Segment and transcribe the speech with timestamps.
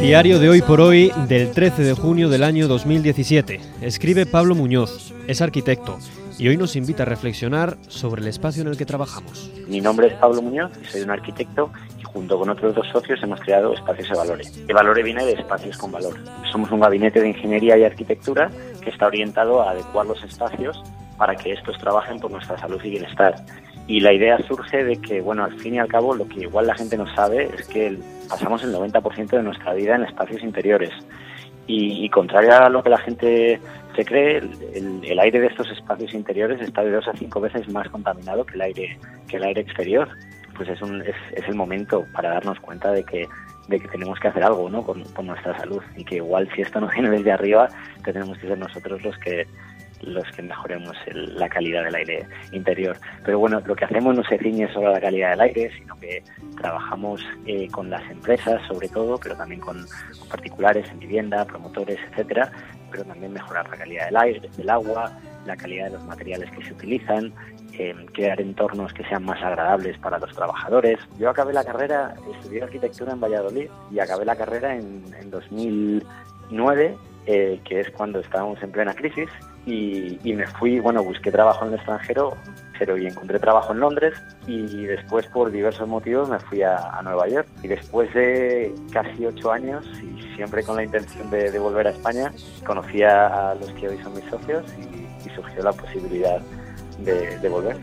[0.00, 3.60] Diario de hoy por hoy del 13 de junio del año 2017.
[3.82, 5.98] Escribe Pablo Muñoz, es arquitecto
[6.38, 9.50] y hoy nos invita a reflexionar sobre el espacio en el que trabajamos.
[9.66, 13.40] Mi nombre es Pablo Muñoz soy un arquitecto y junto con otros dos socios hemos
[13.40, 14.66] creado Espacios de Valores.
[14.66, 16.14] De Valore viene de espacios con valor.
[16.52, 20.80] Somos un gabinete de ingeniería y arquitectura que está orientado a adecuar los espacios
[21.16, 23.34] para que estos trabajen por nuestra salud y bienestar.
[23.88, 26.66] Y la idea surge de que, bueno, al fin y al cabo, lo que igual
[26.66, 27.98] la gente no sabe es que
[28.28, 30.90] pasamos el 90% de nuestra vida en espacios interiores.
[31.66, 33.58] Y, y, contrario a lo que la gente
[33.96, 34.42] se cree,
[34.74, 38.54] el, aire de estos espacios interiores está de dos a cinco veces más contaminado que
[38.56, 40.06] el aire, que el aire exterior.
[40.54, 43.26] Pues es, un, es, es el momento para darnos cuenta de que,
[43.68, 44.82] de que tenemos que hacer algo ¿no?
[44.82, 47.68] con nuestra salud y que igual si esto no viene desde arriba,
[48.04, 49.46] tenemos que ser nosotros los que
[50.02, 52.96] los que mejoremos el, la calidad del aire interior.
[53.24, 55.96] Pero bueno, lo que hacemos no se ciñe solo a la calidad del aire, sino
[55.96, 56.22] que
[56.56, 59.84] trabajamos eh, con las empresas sobre todo, pero también con,
[60.28, 62.50] particulares en vivienda, promotores, etcétera,
[62.90, 65.12] pero también mejorar la calidad del aire, del agua,
[65.46, 67.32] la calidad de los materiales que se utilizan,
[67.72, 70.98] eh, crear entornos que sean más agradables para los trabajadores.
[71.18, 76.96] Yo acabé la carrera, estudié arquitectura en Valladolid y acabé la carrera en, en 2009,
[77.26, 79.28] eh, que es cuando estábamos en plena crisis
[79.68, 82.36] y, y, me fui, bueno, busqué trabajo en el extranjero,
[82.78, 84.14] pero y encontré trabajo en Londres
[84.46, 89.26] y después por diversos motivos me fui a, a Nueva York y después de casi
[89.26, 92.32] ocho años y siempre con la intención de, de volver a España,
[92.64, 96.40] conocí a, los que hoy son mis socios y, y surgió la posibilidad
[97.00, 97.76] de, de volver.